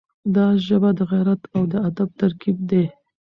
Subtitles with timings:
[0.35, 2.85] دا ژبه د غیرت او ادب ترکیب دی.